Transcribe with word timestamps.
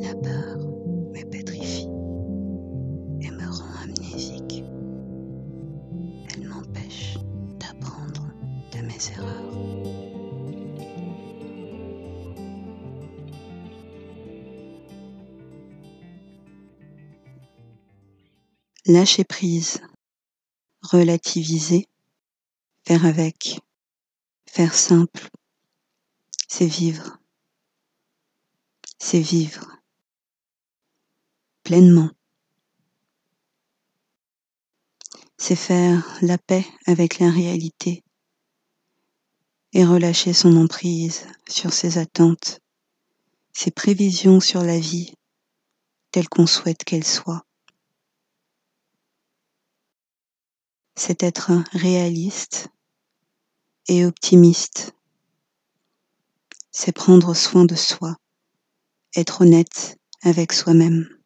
La 0.00 0.14
peur 0.14 0.58
me 0.58 1.22
pétrifie 1.24 1.86
et 3.20 3.30
me 3.30 3.46
rend 3.50 3.82
amnésique. 3.82 4.64
Elle 6.32 6.48
m'empêche 6.48 7.18
d'apprendre 7.58 8.32
de 8.72 8.78
mes 8.80 9.10
erreurs. 9.12 9.52
Lâcher 18.86 19.24
prise, 19.24 19.80
relativiser, 20.82 21.86
faire 22.86 23.04
avec, 23.04 23.60
faire 24.46 24.74
simple, 24.74 25.28
c'est 26.48 26.66
vivre. 26.66 27.18
C'est 28.98 29.20
vivre 29.20 29.81
pleinement. 31.62 32.10
C'est 35.38 35.56
faire 35.56 36.06
la 36.22 36.38
paix 36.38 36.64
avec 36.86 37.18
la 37.18 37.30
réalité 37.30 38.04
et 39.72 39.84
relâcher 39.84 40.32
son 40.32 40.56
emprise 40.56 41.26
sur 41.48 41.72
ses 41.72 41.98
attentes, 41.98 42.60
ses 43.52 43.70
prévisions 43.70 44.40
sur 44.40 44.62
la 44.62 44.78
vie 44.78 45.14
telle 46.10 46.28
qu'on 46.28 46.46
souhaite 46.46 46.84
qu'elle 46.84 47.06
soit. 47.06 47.44
C'est 50.94 51.22
être 51.22 51.52
réaliste 51.72 52.68
et 53.88 54.04
optimiste. 54.04 54.94
C'est 56.70 56.92
prendre 56.92 57.34
soin 57.34 57.64
de 57.64 57.74
soi, 57.74 58.16
être 59.16 59.40
honnête 59.40 59.98
avec 60.22 60.52
soi-même. 60.52 61.21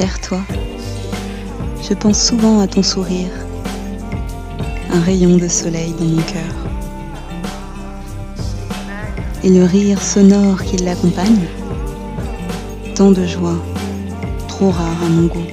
Cher 0.00 0.18
toi, 0.22 0.40
je 1.86 1.92
pense 1.92 2.26
souvent 2.26 2.60
à 2.60 2.66
ton 2.66 2.82
sourire, 2.82 3.28
un 4.90 5.00
rayon 5.00 5.36
de 5.36 5.46
soleil 5.46 5.92
dans 5.98 6.06
mon 6.06 6.22
cœur. 6.22 6.54
Et 9.44 9.50
le 9.50 9.62
rire 9.64 10.00
sonore 10.00 10.64
qui 10.64 10.78
l'accompagne, 10.78 11.46
tant 12.94 13.10
de 13.10 13.26
joie, 13.26 13.62
trop 14.48 14.70
rare 14.70 15.04
à 15.04 15.08
mon 15.10 15.26
goût. 15.26 15.46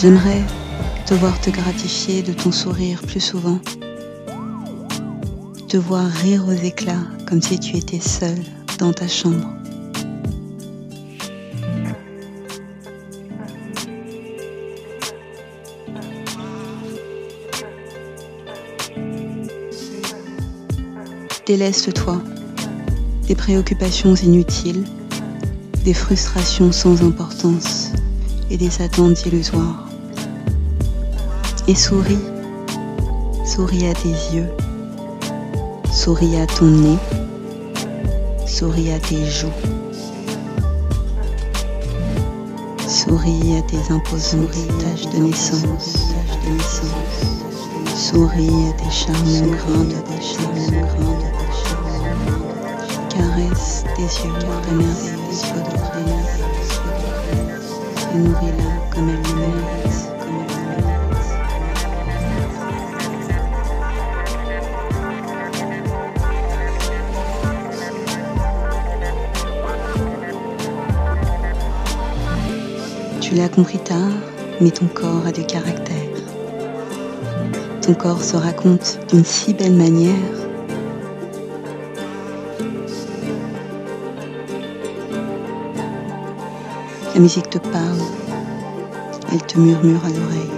J'aimerais 0.00 0.42
te 1.04 1.12
voir 1.12 1.38
te 1.38 1.50
gratifier 1.50 2.22
de 2.22 2.32
ton 2.32 2.50
sourire 2.50 3.02
plus 3.02 3.20
souvent, 3.20 3.58
te 5.68 5.76
voir 5.76 6.06
rire 6.06 6.46
aux 6.48 6.64
éclats 6.64 7.04
comme 7.28 7.42
si 7.42 7.58
tu 7.58 7.76
étais 7.76 8.00
seule 8.00 8.42
dans 8.78 8.94
ta 8.94 9.06
chambre. 9.06 9.63
Déleste-toi 21.46 22.22
des 23.28 23.34
préoccupations 23.34 24.14
inutiles, 24.14 24.82
des 25.84 25.92
frustrations 25.92 26.72
sans 26.72 27.02
importance 27.02 27.92
et 28.50 28.56
des 28.56 28.80
attentes 28.80 29.26
illusoires. 29.26 29.86
Et 31.68 31.74
souris, 31.74 32.24
souris 33.44 33.86
à 33.86 33.92
tes 33.92 34.08
yeux, 34.34 34.48
souris 35.92 36.40
à 36.40 36.46
ton 36.46 36.64
nez, 36.64 36.96
souris 38.46 38.90
à 38.92 38.98
tes 38.98 39.26
joues, 39.26 39.48
souris 42.88 43.58
à 43.58 43.62
tes 43.62 43.92
imposantes 43.92 44.50
taches 44.78 45.10
de 45.14 45.18
naissance, 45.18 46.14
de 46.42 46.52
naissance, 46.52 47.34
souris 47.94 48.48
à 48.70 48.82
tes 48.82 48.90
charmants 48.90 49.56
tes 50.06 50.22
charmants 50.22 50.80
grains 50.80 51.33
de 53.34 53.40
caresse 53.40 53.84
tes 53.96 54.02
yeux 54.02 54.32
ta 54.38 54.72
merveilleuse 54.72 55.42
de 55.42 55.74
et 58.12 58.18
nourris-la 58.18 58.70
comme 58.94 59.08
elle 59.08 59.22
le 59.22 59.34
mérite. 59.34 59.94
Tu 73.20 73.34
l'as 73.34 73.48
compris 73.48 73.78
tard, 73.78 73.96
mais 74.60 74.70
ton 74.70 74.86
corps 74.86 75.26
a 75.26 75.32
du 75.32 75.44
caractère. 75.44 75.94
Ton 77.82 77.94
corps 77.94 78.22
se 78.22 78.36
raconte 78.36 79.00
d'une 79.08 79.24
si 79.24 79.54
belle 79.54 79.74
manière 79.74 80.43
La 87.14 87.20
musique 87.20 87.48
te 87.48 87.58
parle, 87.58 88.00
elle 89.32 89.46
te 89.46 89.56
murmure 89.56 90.04
à 90.04 90.08
l'oreille. 90.08 90.50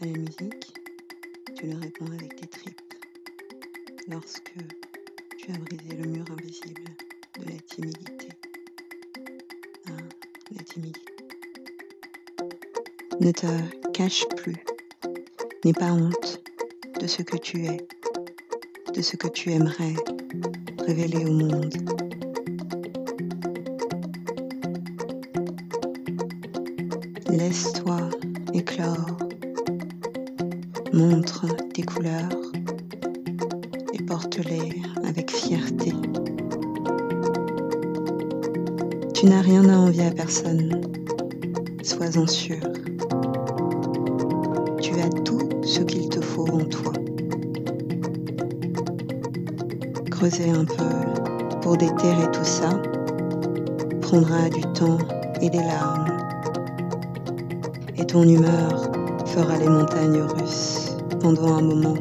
À 0.00 0.06
la 0.06 0.12
musique, 0.12 0.74
tu 1.54 1.66
le 1.66 1.76
réponds 1.76 2.06
avec 2.06 2.34
tes 2.34 2.46
tripes. 2.46 2.80
Lorsque 4.08 4.54
tu 5.36 5.52
as 5.52 5.58
brisé 5.58 5.96
le 5.96 6.08
mur 6.08 6.24
invisible 6.30 6.80
de 7.38 7.50
la 7.52 7.58
timidité. 7.66 8.28
Ah, 9.86 9.92
la 10.56 10.62
timidité. 10.62 11.00
Ne 13.20 13.32
te 13.32 13.46
cache 13.92 14.24
plus. 14.36 14.56
N'aie 15.64 15.72
pas 15.72 15.92
honte 15.92 16.40
de 17.00 17.06
ce 17.06 17.22
que 17.22 17.36
tu 17.36 17.66
es, 17.66 17.86
de 18.94 19.02
ce 19.02 19.16
que 19.16 19.28
tu 19.28 19.52
aimerais 19.52 19.94
révéler 20.86 21.24
au 21.24 21.32
monde. 21.32 21.74
Laisse-toi 27.30 28.10
éclore. 28.54 29.18
Montre 30.92 31.46
tes 31.72 31.82
couleurs 31.82 32.52
et 33.92 34.02
porte-les 34.02 34.82
avec 35.04 35.30
fierté. 35.30 35.92
Tu 39.18 39.26
n'as 39.26 39.40
rien 39.40 39.68
à 39.68 39.76
envier 39.76 40.06
à 40.06 40.10
personne, 40.12 40.80
sois-en 41.82 42.24
sûr. 42.28 42.60
Tu 44.80 44.92
as 45.00 45.08
tout 45.24 45.40
ce 45.64 45.80
qu'il 45.80 46.08
te 46.08 46.20
faut 46.20 46.46
en 46.46 46.64
toi. 46.64 46.92
Creuser 50.08 50.50
un 50.50 50.64
peu 50.64 51.58
pour 51.60 51.76
déterrer 51.76 52.30
tout 52.30 52.44
ça 52.44 52.80
prendra 54.02 54.48
du 54.50 54.60
temps 54.74 54.98
et 55.40 55.50
des 55.50 55.64
larmes. 55.64 56.16
Et 57.96 58.06
ton 58.06 58.22
humeur 58.22 58.88
fera 59.26 59.58
les 59.58 59.68
montagnes 59.68 60.20
russes 60.20 60.96
pendant 61.18 61.56
un 61.56 61.62
moment. 61.62 61.96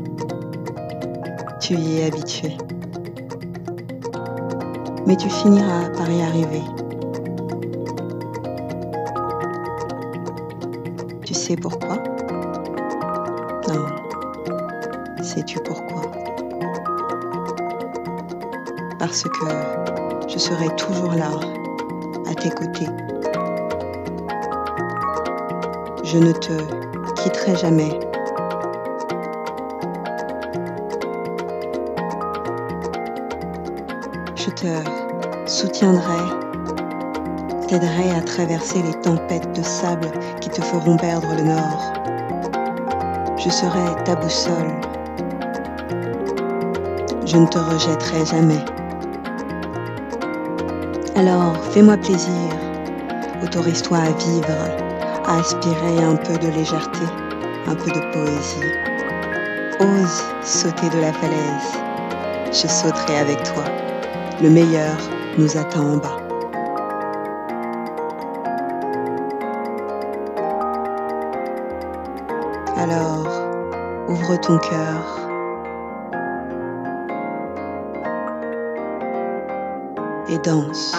Tu 1.60 1.74
y 1.74 1.98
es 1.98 2.06
habitué. 2.06 2.56
Mais 5.08 5.16
tu 5.16 5.32
finiras 5.32 5.90
par 5.98 6.12
y 6.12 6.22
arriver. 6.22 6.62
Sais 11.48 11.56
pourquoi 11.56 11.96
Non. 13.70 13.86
Sais-tu 15.24 15.60
pourquoi? 15.60 16.02
Parce 19.00 19.24
que 19.24 19.48
je 20.28 20.38
serai 20.38 20.68
toujours 20.76 21.14
là, 21.14 21.30
à 22.30 22.36
tes 22.36 22.50
côtés. 22.50 22.88
Je 26.04 26.18
ne 26.18 26.34
te 26.34 26.52
quitterai 27.22 27.56
jamais. 27.56 27.98
Je 34.36 34.50
te 34.50 35.50
soutiendrai, 35.50 36.47
t'aiderai 37.68 38.12
à 38.12 38.22
traverser 38.22 38.82
les 38.82 38.94
tempêtes 39.02 39.52
de 39.54 39.62
sable 39.62 40.10
qui 40.40 40.50
te 40.50 40.62
feront 40.62 40.96
perdre 40.96 41.28
le 41.36 41.44
nord. 41.44 41.94
Je 43.38 43.50
serai 43.50 44.04
ta 44.06 44.16
boussole. 44.16 44.72
Je 47.26 47.38
ne 47.38 47.46
te 47.46 47.58
rejetterai 47.58 48.26
jamais. 48.26 48.64
Alors, 51.16 51.58
fais-moi 51.72 51.98
plaisir, 51.98 52.50
autorise-toi 53.44 53.98
à 53.98 54.12
vivre, 54.12 54.58
à 55.26 55.40
aspirer 55.40 56.04
un 56.04 56.16
peu 56.16 56.38
de 56.38 56.48
légèreté, 56.48 57.06
un 57.68 57.76
peu 57.76 57.92
de 57.92 58.00
poésie. 58.14 58.72
Ose 59.80 60.24
sauter 60.42 60.90
de 60.90 61.02
la 61.02 61.12
falaise, 61.12 61.74
je 62.52 62.68
sauterai 62.68 63.18
avec 63.18 63.44
toi. 63.44 63.66
Le 64.42 64.50
meilleur 64.50 64.98
nous 65.38 65.58
attend 65.58 65.94
en 65.94 65.98
bas. 65.98 66.27
Alors, 72.80 73.26
ouvre 74.08 74.36
ton 74.40 74.60
cœur. 74.60 75.20
Et 80.30 80.38
danse. 80.40 80.96